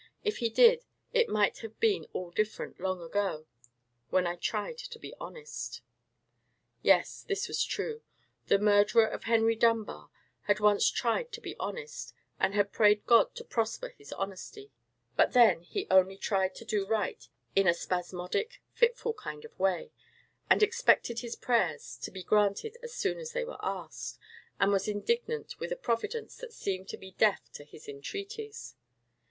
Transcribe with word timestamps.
If 0.23 0.37
He 0.37 0.49
did, 0.49 0.83
it 1.13 1.29
might 1.29 1.59
have 1.59 1.79
been 1.79 2.07
all 2.11 2.31
different 2.31 2.79
long 2.79 3.03
ago—when 3.03 4.25
I 4.25 4.35
tried 4.35 4.79
to 4.79 4.97
be 4.97 5.13
honest!" 5.21 5.83
Yes, 6.81 7.21
this 7.21 7.47
was 7.47 7.63
true; 7.63 8.01
the 8.47 8.57
murderer 8.57 9.05
of 9.05 9.25
Henry 9.25 9.55
Dunbar 9.55 10.09
had 10.47 10.59
once 10.59 10.89
tried 10.89 11.31
to 11.33 11.39
be 11.39 11.55
honest, 11.59 12.15
and 12.39 12.55
had 12.55 12.71
prayed 12.71 13.05
God 13.05 13.35
to 13.35 13.43
prosper 13.43 13.89
his 13.89 14.11
honesty; 14.13 14.71
but 15.15 15.33
then 15.33 15.61
he 15.61 15.85
only 15.91 16.17
tried 16.17 16.55
to 16.55 16.65
do 16.65 16.87
right 16.87 17.27
in 17.55 17.67
a 17.67 17.73
spasmodic, 17.75 18.59
fitful 18.73 19.13
kind 19.13 19.45
of 19.45 19.59
way, 19.59 19.91
and 20.49 20.63
expected 20.63 21.19
his 21.19 21.35
prayers 21.35 21.95
to 21.97 22.09
be 22.09 22.23
granted 22.23 22.75
as 22.81 22.91
soon 22.95 23.19
as 23.19 23.33
they 23.33 23.45
were 23.45 23.63
asked, 23.63 24.17
and 24.59 24.71
was 24.71 24.87
indignant 24.87 25.59
with 25.59 25.71
a 25.71 25.75
Providence 25.75 26.37
that 26.37 26.53
seemed 26.53 26.87
to 26.87 26.97
be 26.97 27.11
deaf 27.11 27.51
to 27.51 27.63
his 27.63 27.87
entreaties. 27.87 28.73